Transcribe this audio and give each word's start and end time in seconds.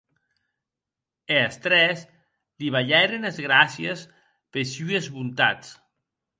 E 1.35 1.37
es 1.49 1.59
tres 1.65 2.01
li 2.63 2.73
balhèren 2.77 3.29
es 3.31 3.37
gràcies 3.49 3.99
pes 4.53 4.75
sues 4.77 5.05
bontats. 5.19 5.75